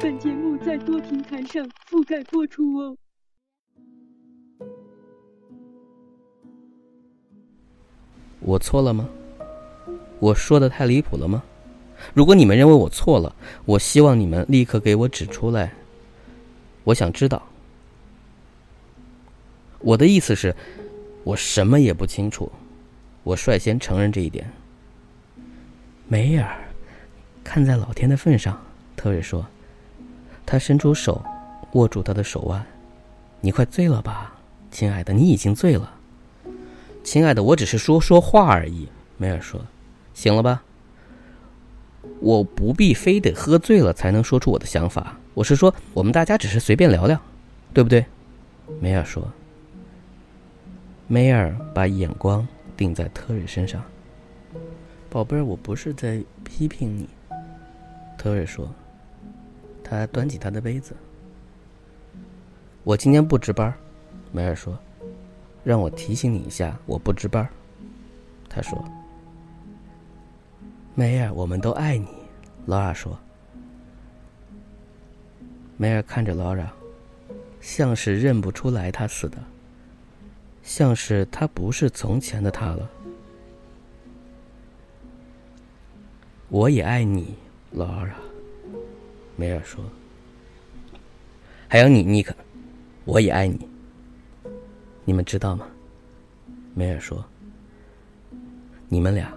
[0.00, 2.96] 本节目在多平台上覆盖播出哦。
[8.40, 9.08] 我错了吗？
[10.20, 11.42] 我说的太离谱了吗？
[12.14, 15.72] 如果你们认为我错了，我希望你们立刻给我指出来。
[16.84, 17.42] 我想知道。
[19.80, 20.54] 我的意思是，
[21.24, 22.50] 我什么也不清楚。
[23.22, 24.50] 我率先承认这一点。
[26.08, 26.56] 梅尔，
[27.42, 28.60] 看在老天的份上，
[28.96, 29.46] 特瑞说。
[30.44, 31.24] 他伸出手，
[31.72, 32.64] 握住他的手腕。
[33.40, 34.36] 你快醉了吧，
[34.70, 35.12] 亲爱的？
[35.12, 35.92] 你已经醉了。
[37.02, 38.88] 亲爱的，我只是说说话而已。
[39.16, 39.60] 梅尔说
[40.14, 40.62] ：“行了吧？
[42.20, 45.18] 我不必非得喝醉了才能说出我的想法。
[45.34, 47.20] 我是说，我们大家只是随便聊聊，
[47.74, 48.06] 对不对？”
[48.80, 49.28] 梅尔说。
[51.08, 53.82] 梅尔把眼光定在特瑞身上。
[55.10, 57.08] 宝贝儿，我不是在批评你。
[58.16, 58.72] 特瑞说。
[59.88, 60.96] 他端起他的杯子。
[62.82, 63.72] 我今天不值班，
[64.32, 64.76] 梅尔说。
[65.62, 67.48] 让我提醒你一下，我不值班。
[68.48, 68.84] 他说。
[70.96, 72.08] 梅尔，我们都爱你，
[72.66, 73.16] 劳拉说。
[75.76, 76.72] 梅尔看着劳拉，
[77.60, 79.38] 像是认不出来他似的，
[80.64, 82.90] 像是他不是从前的他了。
[86.48, 87.36] 我也爱你，
[87.70, 88.25] 劳拉。
[89.36, 89.84] 梅尔说
[91.68, 92.34] ：“还有你，尼克，
[93.04, 93.68] 我也爱你。
[95.04, 95.66] 你们知道吗？”
[96.74, 97.22] 梅尔说
[98.88, 99.30] ：“你们俩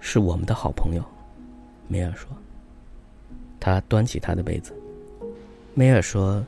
[0.00, 1.02] 是我们的好朋友。”
[1.88, 2.28] 梅尔说
[3.58, 4.74] ：“他端起他的杯子。”
[5.72, 6.44] 梅尔说：“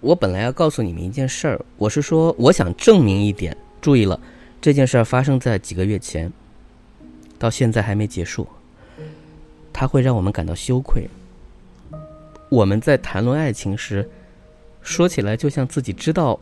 [0.00, 3.56] 我本来要告诉你们一件事儿，我是说，我想证明一点。
[3.80, 4.20] 注意了，
[4.60, 6.30] 这件事儿发生在几个月前，
[7.38, 8.46] 到现在还没结束。”
[9.78, 11.08] 他会让我们感到羞愧。
[12.48, 14.10] 我们在谈论爱情时，
[14.82, 16.36] 说起来就像自己知道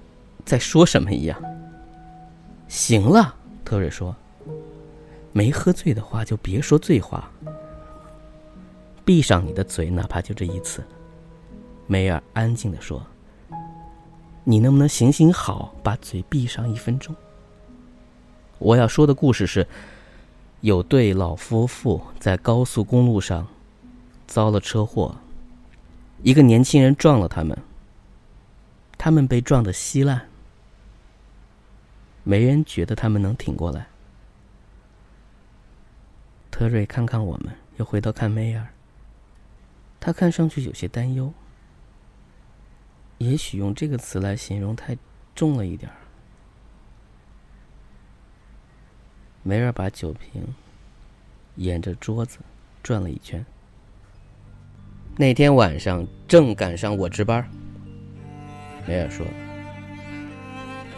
[0.47, 1.39] 在说什么一样。
[2.67, 4.17] 行了，特瑞说
[5.35, 7.31] ：“没喝醉的话就别说醉话。
[9.05, 10.83] 闭上你的嘴，哪怕就这一次。”
[11.87, 13.05] 梅尔安静的说
[14.45, 17.15] ：“你能不能行行好，把嘴闭上一分钟？”
[18.59, 19.67] 我要说的故事是。
[20.61, 23.47] 有对老夫妇在高速公路上
[24.27, 25.17] 遭了车祸，
[26.23, 27.57] 一个年轻人撞了他们，
[28.97, 30.29] 他们被撞得稀烂，
[32.25, 33.87] 没人觉得他们能挺过来。
[36.51, 38.67] 特瑞看看我们，又回头看梅尔，
[40.01, 41.33] 他看上去有些担忧，
[43.19, 44.97] 也许用这个词来形容太
[45.35, 45.97] 重了一点儿。
[49.47, 50.43] 梅尔把酒瓶
[51.55, 52.39] 沿着桌子
[52.83, 53.47] 转了一圈。
[55.17, 57.49] 那天晚上正赶上我值班。
[58.89, 59.25] 梅尔说：“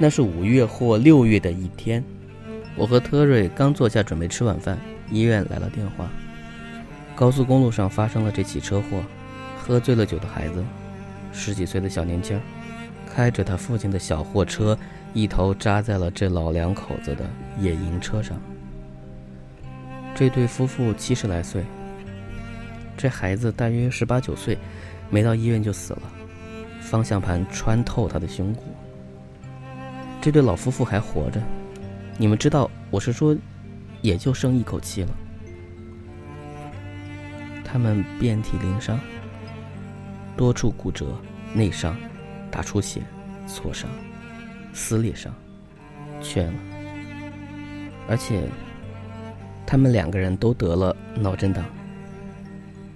[0.01, 2.03] 那是五月或六月的一天，
[2.75, 4.79] 我和特瑞刚坐下准备吃晚饭，
[5.11, 6.09] 医院来了电话，
[7.15, 9.03] 高速公路上发生了这起车祸，
[9.59, 10.65] 喝醉了酒的孩子，
[11.35, 12.41] 十几岁的小年轻，
[13.07, 14.77] 开着他父亲的小货车。”
[15.15, 18.41] 一头扎在了这老两口子的野营车上。
[20.15, 21.65] 这对夫妇七十来岁，
[22.97, 24.59] 这孩子大约十八九岁，
[25.11, 26.03] 没到医院就死了，
[26.81, 28.65] 方向盘穿透他的胸骨。
[30.21, 31.41] 这对老夫妇还活着，
[32.17, 33.37] 你们知道，我是说，
[34.03, 35.11] 也就剩一口气了。
[37.65, 38.99] 他们遍体鳞伤，
[40.37, 41.15] 多处骨折、
[41.55, 41.97] 内伤、
[42.51, 43.03] 大出血、
[43.47, 43.89] 挫伤。
[44.79, 45.35] 撕裂伤，
[46.23, 46.53] 全了。
[48.09, 48.45] 而且，
[49.67, 51.65] 他们两个人都得了脑震荡。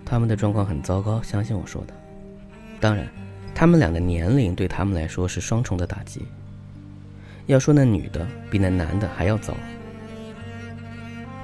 [0.05, 1.93] 他们的状况很糟糕，相信我说的。
[2.81, 3.07] 当然，
[3.53, 6.25] 他们俩的年龄对他们来说是双重的打击。
[7.47, 9.53] 要说那女的比那男的还要糟。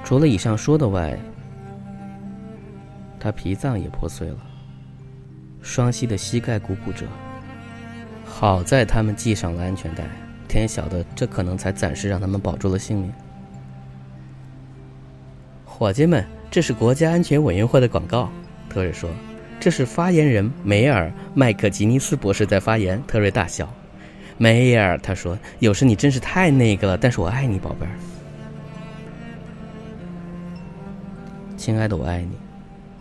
[0.05, 1.19] 除了以上说的外，
[3.19, 4.37] 他脾脏也破碎了，
[5.61, 7.05] 双膝的膝盖骨骨折。
[8.25, 10.05] 好在他们系上了安全带，
[10.49, 13.13] 天晓得这可能才暂时让他们保住了性命。
[15.63, 18.29] 伙计们，这是国家安全委员会的广告。
[18.67, 19.09] 特瑞说
[19.61, 23.01] ：“这是发言人梅尔·麦克吉尼斯博士在发言。
[23.07, 23.71] 特瑞大笑。
[24.37, 27.91] 梅尔，他说：“有时你真是太那个了，但是我爱你，宝贝儿。
[31.55, 32.31] 亲爱的，我爱你。”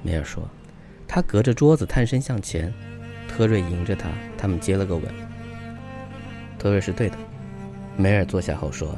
[0.05, 0.49] 梅尔说。
[1.11, 2.71] 他隔着桌子探身向前，
[3.27, 5.05] 特瑞迎着他，他们接了个吻。
[6.59, 7.17] 特瑞是对的。
[7.99, 8.97] 梅尔坐下后说：“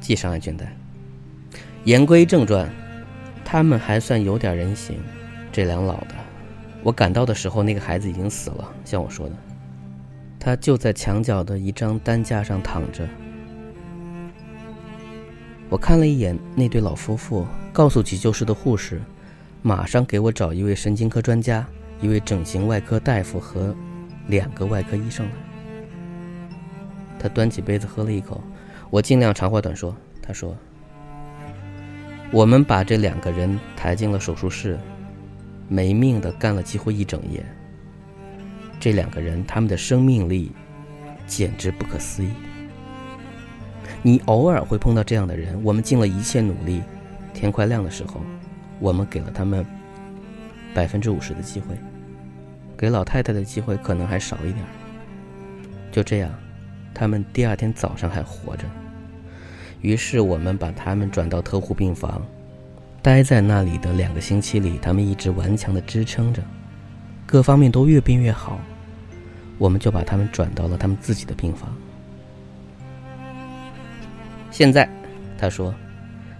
[0.00, 0.72] 系上安全带。”
[1.82, 2.70] 言归正传，
[3.44, 4.96] 他们还算有点人形。
[5.50, 6.14] 这两老的，
[6.84, 9.34] 我赶到的时候，那个孩子已经死了，像我说的。
[10.38, 13.08] 他就在墙角的一张担架上躺着。
[15.68, 19.02] 我看了一眼那对老夫妇，告诉急救室的护士，
[19.60, 21.66] 马上给我找一位神经科专家、
[22.00, 23.74] 一位整形外科大夫和
[24.28, 25.32] 两个外科医生来。
[27.18, 28.42] 他端起杯子喝了一口，
[28.90, 29.94] 我尽量长话短说。
[30.22, 30.56] 他说。
[32.30, 34.78] 我们把这两个人抬进了手术室，
[35.66, 37.42] 没命的干了几乎一整夜。
[38.78, 40.52] 这两个人，他们的生命力
[41.26, 42.28] 简直不可思议。
[44.02, 45.58] 你偶尔会碰到这样的人。
[45.64, 46.82] 我们尽了一切努力，
[47.32, 48.20] 天快亮的时候，
[48.78, 49.64] 我们给了他们
[50.74, 51.74] 百分之五十的机会，
[52.76, 54.64] 给老太太的机会可能还少一点。
[55.90, 56.30] 就这样，
[56.98, 58.64] 他们第二天早上还活着。
[59.80, 62.20] 于是我们把他们转到特护病房，
[63.00, 66.42] 待在那里的两个星期里，他们一直顽强地支撑着，
[67.24, 68.58] 各方面都越变越好。
[69.58, 71.72] 我们就把他们转到了他们自己的病房。
[74.50, 74.88] 现在，
[75.38, 75.72] 他说：“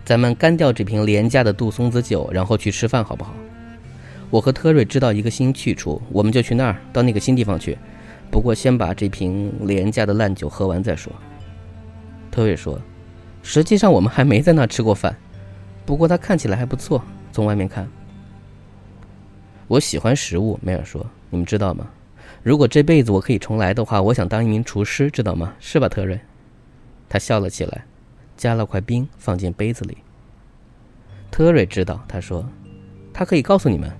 [0.05, 3.33] 咱们干掉这瓶廉价的杜松子酒，然后去吃饭，好不好？”
[4.31, 7.79] 我和特瑞知道一个新去处，我们就去那儿，到那个新地方去。
[8.31, 11.13] 不过，先把这瓶廉价的烂酒喝完再说。
[12.31, 12.79] 特瑞说。
[13.41, 15.17] 实际上我们还没在那吃过饭，
[15.87, 17.03] 不过它看起来还不错。
[17.33, 17.89] 从外面看，
[19.69, 20.59] 我喜欢食物。
[20.61, 21.89] 梅尔说：“你们知道吗？
[22.43, 25.55] 如果这辈子我可以重来的话，我想当一名厨师，知道吗？
[25.61, 26.21] 是吧，特瑞？”
[27.09, 27.87] 他笑了起来，
[28.37, 29.97] 加了块冰放进杯子里。
[31.31, 32.45] 特瑞知道，他说
[33.15, 33.91] ：“他可以告诉你们。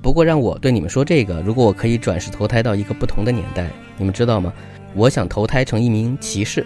[0.00, 4.52] 不过让我对你们说这个：如果我可以转世投胎到一个不同的年代，你们知道吗？
[4.94, 6.64] 我想投胎成一名骑士。”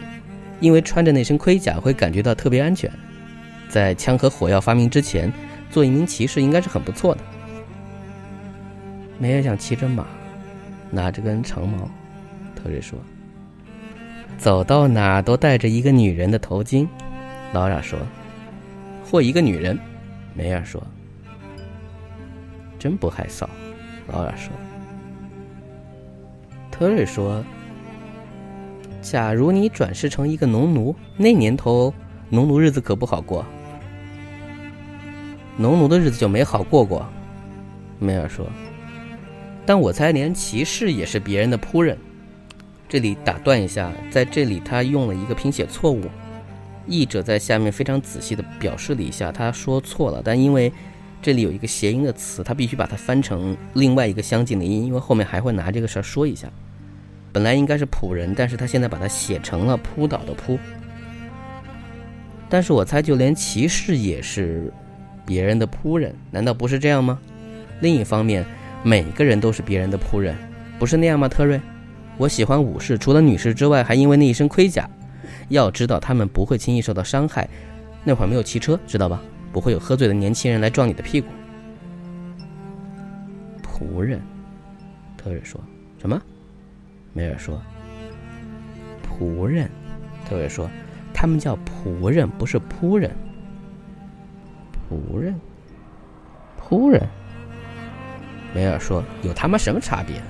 [0.60, 2.88] 因为穿着那身盔甲会感觉到特别安全，
[3.68, 5.32] 在枪和火药发明之前，
[5.68, 7.20] 做一名骑士应该是很不错的。
[9.18, 10.06] 梅尔想骑着马，
[10.88, 11.90] 拿着根长矛。
[12.54, 12.96] 特瑞说
[14.38, 16.86] ：“走到哪都带着一个女人的头巾。”
[17.52, 17.98] 劳拉说
[19.04, 19.76] ：“或一个女人。”
[20.32, 20.80] 梅尔说
[22.82, 23.46] ：“真不害臊。”
[24.12, 24.52] 劳拉说
[26.72, 27.44] ：“特瑞说。”
[29.00, 31.92] 假如你转世成一个农奴，那年头
[32.28, 33.44] 农奴日子可不好过。
[35.56, 37.06] 农奴的日子就没好过过，
[37.98, 38.46] 梅尔说。
[39.66, 41.96] 但我猜连骑士也是别人的仆人。
[42.88, 46.02] 这里打断一下，在这里他用了一个拼写错误，
[46.86, 50.72] 译者在下面非常仔细的表示了一下，他说错了，但因为
[51.22, 56.50] 这里有一个谐音的词，他必须把它翻成另外一个相近的音，因为后面还会拿这个事儿说一下。
[57.32, 60.58] 本来应该是仆人，但是他现在把它写成了扑倒的扑。
[62.48, 64.70] 但是我猜，就连骑士也是
[65.24, 67.18] 别人的仆人，难道不是这样吗？
[67.80, 68.44] 另一方面，
[68.82, 70.36] 每个人都是别人的仆人，
[70.78, 71.28] 不是那样吗？
[71.28, 71.60] 特瑞，
[72.18, 74.90] 我喜欢武士，除了女士之外，还因为那一身盔甲。
[75.48, 77.48] 要知道，他们不会轻易受到伤害。
[78.04, 79.22] 那会儿没有汽车，知道吧？
[79.52, 81.28] 不会有喝醉的年轻人来撞你的屁股。
[83.62, 84.20] 仆人，
[85.16, 85.60] 特瑞说
[86.00, 86.20] 什么？
[87.12, 87.60] 梅尔说
[89.04, 89.70] ：“仆人。”
[90.24, 90.70] 特瑞说
[91.12, 93.10] ：“他们叫仆人，不是仆人。
[94.88, 95.34] 仆人，
[96.58, 97.06] 仆人。”
[98.54, 100.22] 梅尔说：“有他妈什么差别？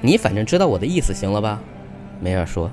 [0.00, 1.60] 你反正知道我的意思，行了吧？”
[2.20, 2.70] 梅尔说：“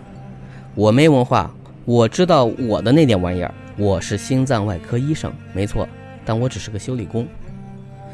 [0.73, 1.51] 我没文化，
[1.83, 3.53] 我知道我的那点玩意儿。
[3.77, 5.87] 我是心脏外科医生，没错，
[6.23, 7.27] 但我只是个修理工。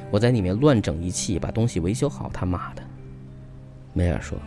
[0.09, 2.29] 我在里面乱整仪器，把东西维修好。
[2.33, 2.81] 他妈的！”
[3.93, 4.37] 梅尔说。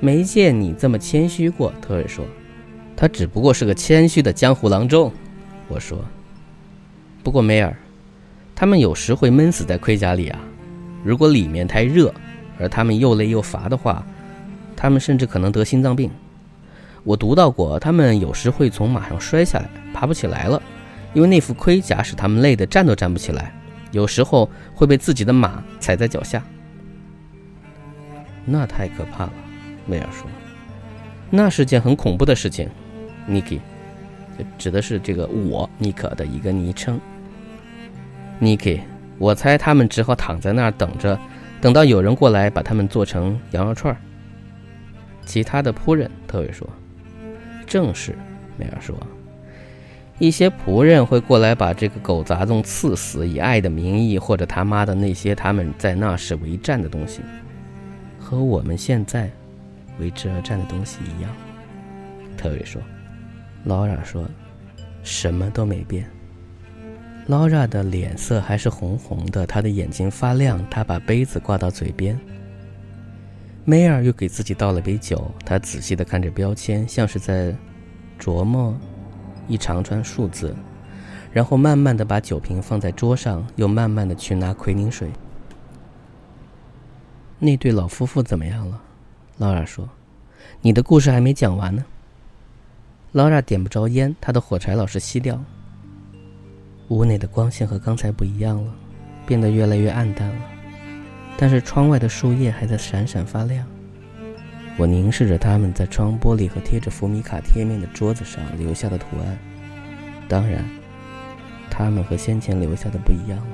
[0.00, 2.24] 没见你这么谦虚过，特瑞说。
[2.96, 5.12] 他只不过是个谦虚的江湖郎中，
[5.68, 6.04] 我说。
[7.22, 7.72] 不过梅尔，
[8.52, 10.40] 他们有时会闷死在盔甲里啊。
[11.04, 12.12] 如果里面太热，
[12.58, 14.04] 而他们又累又乏的话，
[14.74, 16.10] 他们甚至可能得心脏病。
[17.04, 20.62] 我读到过，他们有时会从马上摔下来，爬不起来了，
[21.14, 23.52] 因为那副盔甲使他们累得站都站不起来。
[23.90, 26.42] 有时候会被自己的马踩在脚下，
[28.46, 29.32] 那太可怕了。
[29.84, 30.26] 梅尔说
[31.28, 32.70] ：“那是件很恐怖的事情。
[33.28, 33.60] ”Niki，
[34.56, 36.98] 指的是这个我尼克的一个昵称。
[38.40, 38.80] Niki，
[39.18, 41.18] 我猜他们只好躺在那儿等着，
[41.60, 44.00] 等到有人过来把他们做成羊肉串儿。
[45.26, 46.66] 其他的仆人，特瑞说
[47.66, 48.16] ：“正是。”
[48.56, 48.96] 梅尔说
[50.18, 57.22] ：“一些仆人会过来把这个狗杂种刺死，以爱的名义，或者他妈的那些他们在那时为战的东西，
[58.18, 59.30] 和我们现在
[59.98, 61.30] 为之而战的东西一样。”
[62.36, 62.80] 特瑞说。
[63.64, 64.28] 劳拉说
[65.04, 66.04] ：“什么都没变。”
[67.28, 70.60] 劳拉的脸色还是红红的，她的眼睛发亮。
[70.68, 72.18] 她把杯子挂到嘴边。
[73.64, 77.54] 梅尔又给自己倒了杯酒，他仔细地看着标签，像是在
[78.20, 78.76] 琢磨
[79.52, 80.56] 一长串数字，
[81.30, 85.10] 然后慢慢的把酒瓶放在桌上，又慢慢的去拿奎宁水。
[87.38, 88.80] 那对老夫妇怎么样了？
[89.36, 89.86] 劳拉说
[90.62, 91.84] ：“你的故事还没讲完呢。”
[93.12, 95.38] 劳拉点不着烟，她的火柴老是熄掉。
[96.88, 98.72] 屋内的光线和刚才不一样了，
[99.26, 100.40] 变得越来越暗淡了。
[101.36, 103.66] 但是窗外的树叶还在闪闪发亮。
[104.78, 109.38] 我凝视着他们在窗玻璃和贴着福米卡贴面的桌子上留下的图案。
[110.28, 110.64] 当然，
[111.70, 113.46] 他们和先前留下的不一样了。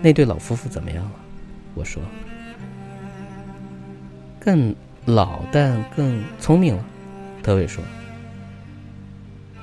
[0.00, 1.12] 那对老夫妇怎么样了？
[1.74, 2.00] 我说。
[4.38, 6.84] 更老，但更聪明了。
[7.42, 7.82] 特瑞说。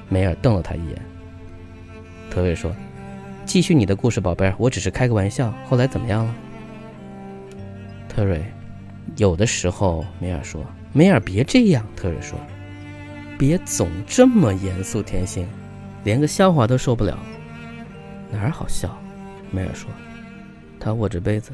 [0.09, 1.01] 梅尔瞪了他一眼。
[2.29, 2.75] 特瑞说。
[3.45, 4.53] 继续你的故事，宝贝儿。
[4.57, 5.53] 我只是开个玩笑。
[5.65, 6.35] 后来怎么样了，
[8.09, 8.43] 特瑞？
[9.17, 12.37] 有的时候，梅尔说：“梅尔，别这样。”特瑞说
[13.39, 15.47] ：“别总这么严肃，甜心，
[16.03, 17.17] 连个笑话都受不了。”
[18.31, 18.97] 哪儿好笑？
[19.51, 19.89] 梅尔说。
[20.79, 21.51] 他握着杯子，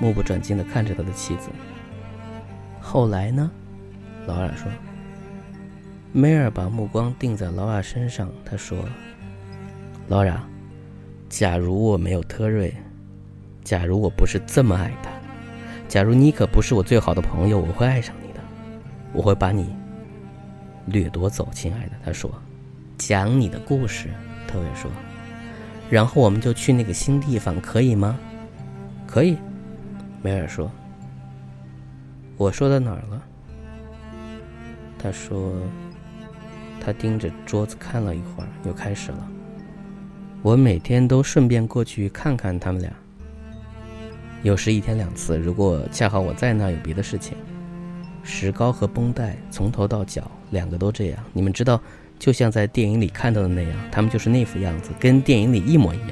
[0.00, 1.48] 目不转睛地看着他的妻子。
[2.80, 3.50] 后来呢？
[4.26, 4.70] 劳尔说。
[6.12, 8.78] 梅尔把目光定在劳尔身上，他说
[10.08, 10.40] ：“劳尔。”
[11.28, 12.74] 假如我没有特瑞，
[13.62, 15.07] 假如我不是这么爱他，
[15.88, 18.40] 假如你可不是我最好的朋友，我会爱上你的，
[19.12, 19.74] 我会把你
[20.86, 21.92] 掠夺走，亲爱的。
[22.04, 22.30] 他说
[22.98, 24.10] ：“讲你的故事。”
[24.46, 24.90] 特维说
[25.90, 28.18] ：“然后我们就去那个新地方，可以吗
[29.08, 29.38] ？”“可以。”
[30.22, 30.70] 梅尔说。
[32.36, 33.22] “我说到哪儿了？”
[34.98, 35.54] 他说
[36.80, 39.30] ：“他盯着桌子看了一会儿，又开始了。”
[40.42, 42.92] 我每天都顺便过去看看他们俩，
[44.42, 45.38] 有时一天两次。
[45.38, 47.36] 如果恰好我在那有别的事情，
[48.22, 51.18] 石膏和绷带从头到脚两个都这样。
[51.32, 51.80] 你们知道，
[52.18, 56.10] 就像在电影里看到的那样，他们就是那副样子，跟电影里一模一样，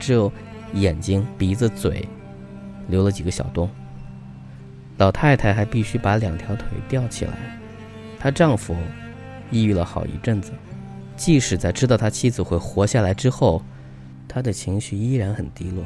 [0.00, 0.32] 只有
[0.74, 2.08] 眼睛、鼻子、嘴
[2.88, 3.68] 留了几个小洞。
[4.98, 7.32] 老太太还必须把两条腿吊起来。
[8.18, 8.76] 她丈夫
[9.50, 10.52] 抑郁了好一阵子。
[11.16, 13.62] 即使在知道他妻子会活下来之后，
[14.26, 15.84] 他的情绪依然很低落，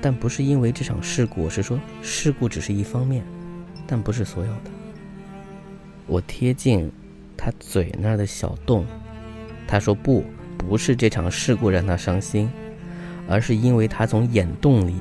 [0.00, 1.42] 但不是因为这场事故。
[1.44, 3.24] 我是说，事故只是一方面，
[3.86, 4.70] 但不是所有的。
[6.06, 6.90] 我贴近
[7.36, 8.86] 他嘴那儿的小洞，
[9.66, 10.24] 他说：“不，
[10.56, 12.50] 不是这场事故让他伤心，
[13.28, 14.94] 而是因为他从眼洞里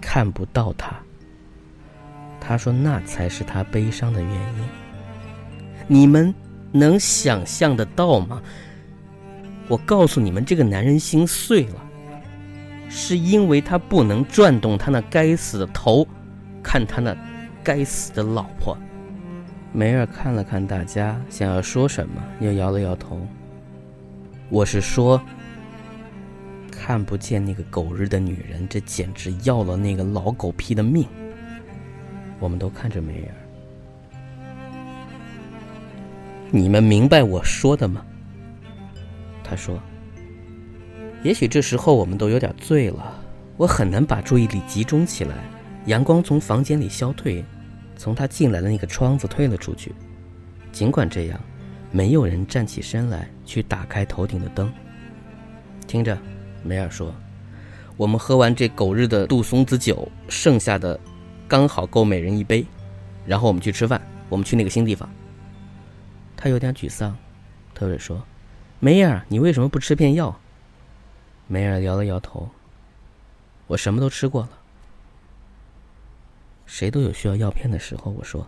[0.00, 0.94] 看不到他。”
[2.40, 4.64] 他说：“那才是他悲伤的原因。”
[5.86, 6.34] 你们。
[6.76, 8.42] 能想象得到吗？
[9.68, 11.88] 我告诉你们，这个男人心碎了，
[12.88, 16.06] 是因为他不能转动他那该死的头，
[16.62, 17.16] 看他那
[17.62, 18.76] 该死的老婆。
[19.72, 23.20] 梅尔看了看大家，想要说什么，又摇了摇头。
[24.48, 25.20] 我是说，
[26.70, 31.06] 看不见那个狗日的女人，这简直要了那个老狗屁的命。
[32.38, 33.34] 我们都看着梅尔。
[36.50, 38.04] 你们明白我说的吗？
[39.42, 39.82] 他说
[41.24, 43.20] ：“也许这时候我们都有点醉了，
[43.56, 45.34] 我很难把注意力集中起来。”
[45.86, 47.44] 阳光从房间里消退，
[47.96, 49.94] 从他进来的那个窗子退了出去。
[50.70, 51.40] 尽管这样，
[51.90, 54.72] 没有人站起身来去打开头顶的灯。
[55.86, 56.18] 听着，
[56.62, 57.14] 梅尔说
[57.96, 60.98] ：“我们喝完这狗日的杜松子酒，剩下的
[61.48, 62.64] 刚好够每人一杯，
[63.26, 64.00] 然后我们去吃饭。
[64.28, 65.08] 我们去那个新地方。”
[66.36, 67.16] 他有点沮丧，
[67.74, 68.22] 特瑞说
[68.80, 70.38] ：“梅尔，你为什么不吃片药？”
[71.46, 72.48] 梅尔摇了摇头
[73.68, 74.50] ：“我什么都吃过了。
[76.66, 78.46] 谁都有需要药片的时候。”我说：“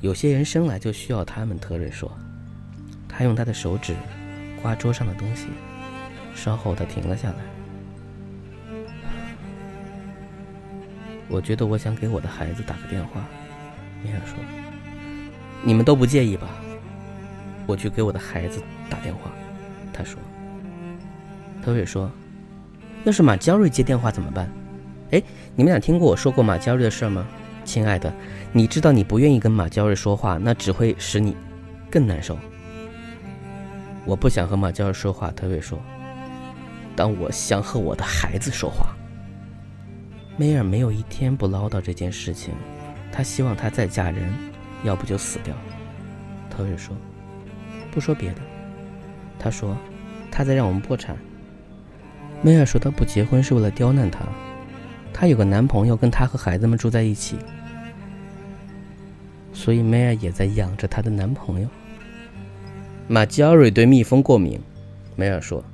[0.00, 2.10] 有些人生来就需要他们。”特瑞说
[3.08, 3.96] ：“他用他的手指
[4.62, 5.48] 刮桌上的东西，
[6.34, 7.36] 稍后他停了下来。
[11.28, 13.24] 我觉得我想给我的孩子打个电话。”
[14.04, 14.36] 梅尔说
[15.64, 16.48] ：“你们都不介意吧？”
[17.66, 19.30] 我去给我的孩子打电话，
[19.92, 20.18] 他说。
[21.68, 22.10] 特瑞说
[23.04, 24.50] ：“要是马娇瑞接电话怎么办？
[25.10, 25.22] 哎，
[25.54, 27.26] 你们俩听过我说过马娇瑞的事吗？
[27.62, 28.10] 亲爱的，
[28.54, 31.36] 你知道你不愿意跟马娇瑞说话，那只会使你
[31.90, 32.38] 更难受。
[34.06, 35.78] 我不想和马娇瑞说话，特瑞说。
[36.96, 38.96] 但我想和我的孩子说话。
[40.38, 42.54] 梅尔没有一天不唠叨这件事情，
[43.12, 44.32] 他希望他再嫁人，
[44.84, 45.54] 要不就死掉。
[46.48, 46.96] 特瑞说，
[47.90, 48.40] 不说别的，
[49.38, 49.76] 他说
[50.30, 51.14] 他在让我们破产。
[52.42, 54.20] 梅尔说他不结婚是为了刁难他，
[55.12, 57.36] 她有个男朋友，跟她和孩子们住在一起，
[59.52, 61.68] 所以梅尔也在养着她的男朋友。
[63.08, 64.60] 马娇瑞对蜜蜂过敏，
[65.16, 65.64] 梅尔说：“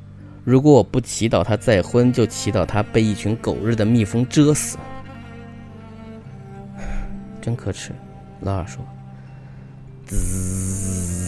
[0.45, 4.79] 如果我不祈祷他再婚，就祈祷他被一群狗日的蜜蜂蛰死。
[7.43, 7.93] ”真可耻，
[8.41, 8.83] 劳尔说。
[10.07, 11.24] 滋，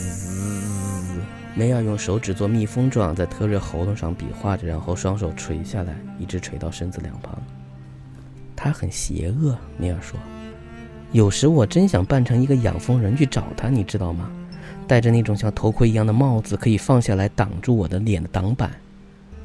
[1.59, 7.35] 梅尔用手指做蜜蜂状，在特瑞喉咙上比划着，然后双手垂下来，一直垂到身子两旁。
[8.55, 10.21] 他很邪恶，梅尔说。
[11.13, 14.31] 有时我真想扮成一个养蜂人去找他，你知道吗？
[14.87, 18.71] 戴着那种像头盔一样的帽子，可以放下来挡住我的脸的挡板，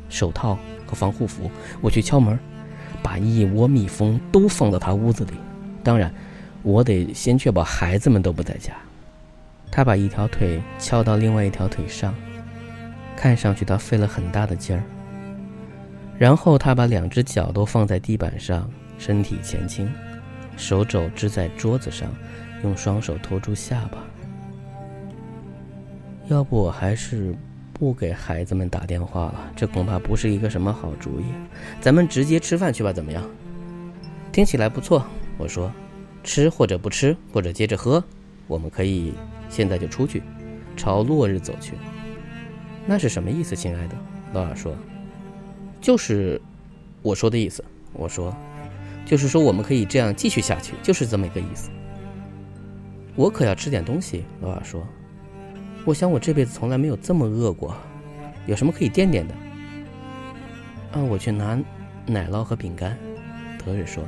[0.09, 1.49] 手套和防护服。
[1.79, 2.37] 我去敲门，
[3.01, 5.31] 把一窝蜜蜂都放到他屋子里。
[5.81, 6.13] 当然，
[6.61, 8.73] 我得先确保孩子们都不在家。
[9.71, 12.13] 他把一条腿翘到另外一条腿上，
[13.15, 14.83] 看上去他费了很大的劲儿。
[16.19, 19.89] 然后他把两只脚都放在地板上，身体前倾，
[20.57, 22.09] 手肘支在桌子上，
[22.63, 23.97] 用双手托住下巴。
[26.27, 27.35] 要不我还是
[27.73, 31.25] 不给孩子们打电话了，这恐怕不是一个什么好主意。
[31.79, 33.23] 咱们直接吃饭去吧，怎么样？
[34.31, 35.05] 听起来不错。
[35.37, 35.71] 我说，
[36.23, 38.03] 吃或者不吃，或者接着喝，
[38.51, 39.13] 我们可以。
[39.49, 40.23] 现在就出去，
[40.77, 41.73] 朝落日走去。
[42.85, 43.95] 那是什么意思，亲爱的？
[44.31, 44.73] 劳尔说
[45.81, 46.41] ：“就是
[47.01, 48.33] 我说的意思。”我说
[49.05, 51.69] ：“就是说我们可以这样继续下去，就是这么一个意思。”
[53.15, 54.23] 我可要吃点东西。
[54.39, 54.87] 劳尔说
[55.83, 57.75] ：“我想我这辈子从来没有这么饿过。
[58.47, 59.35] 有什么可以垫垫的？”
[60.95, 61.61] 啊，我去拿
[62.05, 62.97] 奶酪和饼干。
[63.59, 64.01] 特瑞说。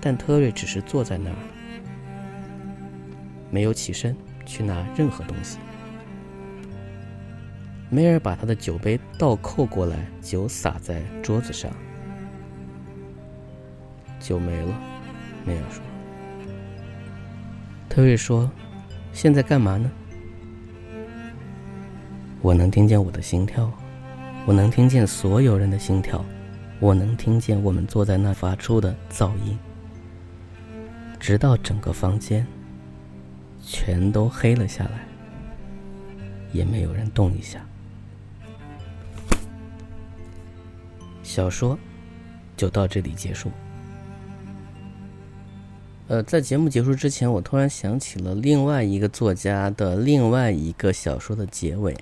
[0.00, 1.36] 但特瑞只是坐在那儿。
[3.54, 5.58] 没有起身去拿任何东西。
[7.88, 11.70] 梅尔把他的酒杯倒扣过来，酒洒在桌子上。
[14.18, 14.74] 酒没了，
[15.46, 15.80] 梅尔说。
[17.88, 18.50] 特瑞说
[19.14, 19.88] ：“现在干嘛呢？”
[22.42, 23.70] 我能听见我的心跳，
[24.46, 26.24] 我能听见所有人的心跳，
[26.80, 29.56] 我能听见我们坐在那发出的噪音，
[31.20, 32.44] 直到整个房间。
[33.66, 35.06] 全都黑了下来，
[36.52, 37.64] 也没有人动一下。
[41.22, 41.78] 小说
[42.56, 43.50] 就到这里结束。
[46.06, 51.96] 呃，在节目结束之前，我突然想起了另外一个作家的另外一个小说的结尾。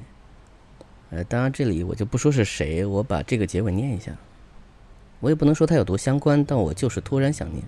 [1.11, 4.13] 呃，当然这里我就不说是谁，我把这个结尾念一下。
[5.21, 7.65] 我也不能说它有多相关，但我就是突然想念。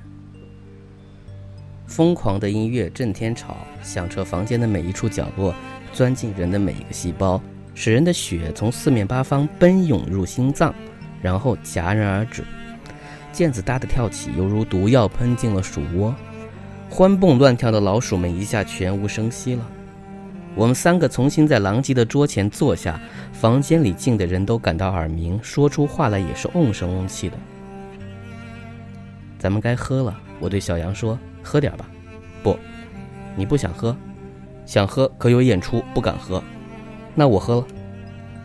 [1.87, 5.55] 疯狂的音乐震天吵，响彻房间的每一处角落，
[5.93, 7.41] 钻进人的每一个细胞，
[7.75, 10.75] 使人的血从四面八方奔涌入心脏，
[11.23, 12.43] 然后戛然而止。
[13.33, 16.15] 毽子哒的跳起，犹如毒药喷进了鼠窝。
[16.89, 19.67] 欢蹦乱跳的老鼠们一下全无声息了。
[20.55, 23.01] 我们三个重新在狼藉的桌前坐下，
[23.33, 27.37] 房间里静的人都感到耳鸣，说出话来也是瓮声瓮气的。
[29.39, 31.19] 咱们该喝了，我对小杨说。
[31.45, 31.87] 喝点吧，
[32.43, 32.59] 不，
[33.37, 33.95] 你不想喝，
[34.67, 36.43] 想喝可有演出，不敢喝，
[37.15, 37.67] 那我喝了。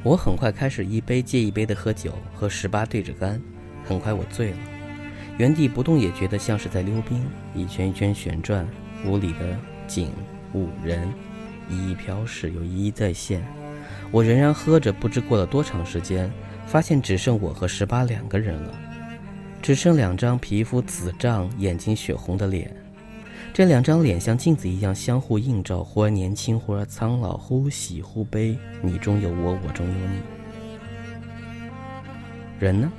[0.04, 3.42] 我很快开始一杯接一杯的喝酒，和十八对着干。
[3.86, 4.58] 很快我醉了，
[5.38, 8.68] 原地不动也觉得像是在溜冰，一圈一圈旋转，
[9.06, 9.58] 屋里的
[9.88, 10.12] 景
[10.54, 11.12] 物人
[11.70, 13.42] 一一飘逝，又一一再现。
[14.12, 16.32] 我仍然喝着，不知过了多长时间，
[16.68, 18.74] 发现只剩我和十八两个人了，
[19.62, 22.72] 只剩两张皮肤紫胀、眼睛血红的脸。
[23.54, 28.58] 这两张脸像镜子一样相互映照，忽而年轻，忽而苍老，忽喜忽悲。
[28.82, 30.20] 你中有我，我中有你。
[32.60, 32.92] 人呢？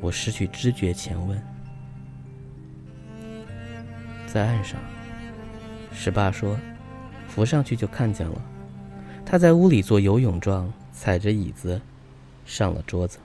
[0.00, 1.40] 我失去知觉前问。
[4.26, 4.80] 在岸上，
[5.92, 6.56] 石爸说
[7.28, 8.42] ：“浮上去就看见了。”
[9.26, 11.80] 他在屋里做游泳状，踩着椅子，
[12.46, 13.18] 上了桌子。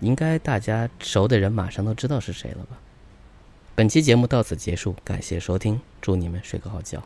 [0.00, 2.78] 应该大家熟的人马上都知道是谁了吧？
[3.76, 7.02] 本期节目到此结束，感谢收听，祝你们睡个好觉。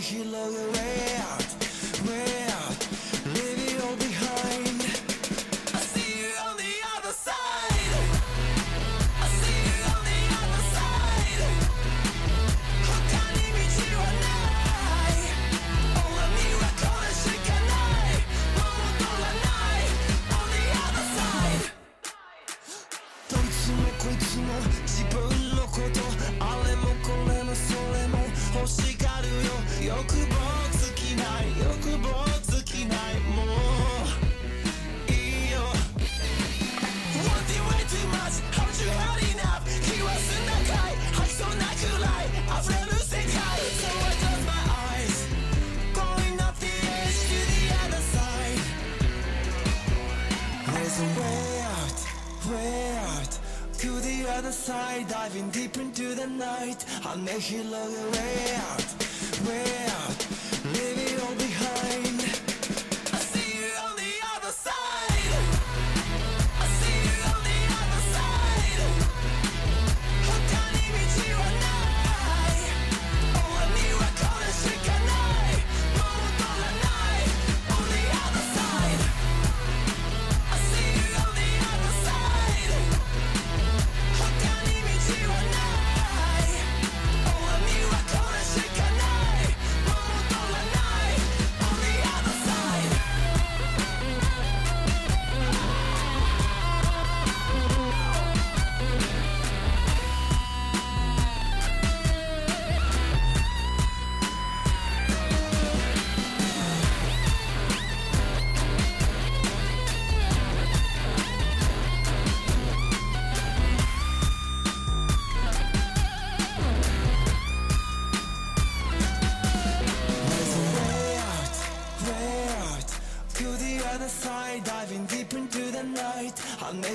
[0.00, 0.49] she loves
[54.70, 56.84] side, diving deep into the night.
[57.04, 58.88] I'll make you look way out,
[59.46, 59.66] way
[59.98, 60.29] out.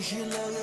[0.05, 0.54] she loves